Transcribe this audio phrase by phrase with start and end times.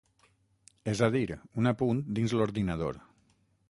[0.93, 1.23] És a dir,
[1.63, 3.03] un apunt dins l’ordinador.